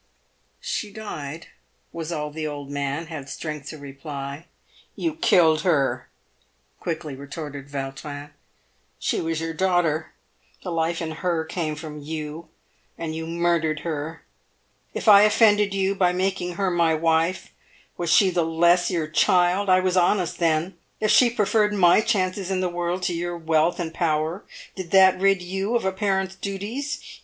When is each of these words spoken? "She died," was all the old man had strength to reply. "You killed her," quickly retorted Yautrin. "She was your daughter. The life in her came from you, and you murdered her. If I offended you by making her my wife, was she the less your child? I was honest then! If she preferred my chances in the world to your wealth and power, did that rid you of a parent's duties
"She 0.59 0.91
died," 0.91 1.45
was 1.93 2.11
all 2.11 2.31
the 2.31 2.47
old 2.47 2.71
man 2.71 3.05
had 3.05 3.29
strength 3.29 3.69
to 3.69 3.77
reply. 3.77 4.47
"You 4.95 5.13
killed 5.13 5.61
her," 5.61 6.09
quickly 6.79 7.15
retorted 7.15 7.67
Yautrin. 7.67 8.31
"She 8.97 9.21
was 9.21 9.39
your 9.39 9.53
daughter. 9.53 10.13
The 10.63 10.71
life 10.71 11.03
in 11.03 11.11
her 11.11 11.45
came 11.45 11.75
from 11.75 11.99
you, 11.99 12.49
and 12.97 13.15
you 13.15 13.27
murdered 13.27 13.81
her. 13.81 14.23
If 14.95 15.07
I 15.07 15.21
offended 15.21 15.71
you 15.71 15.93
by 15.93 16.13
making 16.13 16.53
her 16.55 16.71
my 16.71 16.95
wife, 16.95 17.53
was 17.95 18.11
she 18.11 18.31
the 18.31 18.41
less 18.43 18.89
your 18.89 19.05
child? 19.07 19.69
I 19.69 19.81
was 19.81 19.95
honest 19.95 20.39
then! 20.39 20.79
If 20.99 21.11
she 21.11 21.29
preferred 21.29 21.73
my 21.75 22.01
chances 22.01 22.49
in 22.49 22.59
the 22.61 22.69
world 22.69 23.03
to 23.03 23.13
your 23.13 23.37
wealth 23.37 23.79
and 23.79 23.93
power, 23.93 24.45
did 24.75 24.89
that 24.89 25.19
rid 25.19 25.43
you 25.43 25.75
of 25.75 25.85
a 25.85 25.91
parent's 25.91 26.33
duties 26.37 26.99